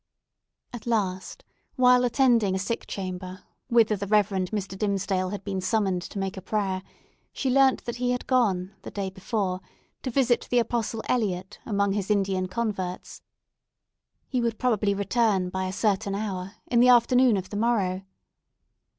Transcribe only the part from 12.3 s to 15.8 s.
converts. He would probably return by a